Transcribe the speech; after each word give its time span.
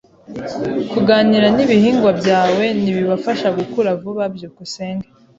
Kuganira 0.91 1.47
nibihingwa 1.55 2.11
byawe 2.19 2.65
ntibibafasha 2.81 3.47
gukura 3.57 3.89
vuba. 4.01 4.23
byukusenge 4.35 5.07